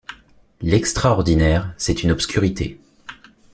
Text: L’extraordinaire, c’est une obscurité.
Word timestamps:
L’extraordinaire, 0.61 1.75
c’est 1.77 2.01
une 2.01 2.09
obscurité. 2.09 2.79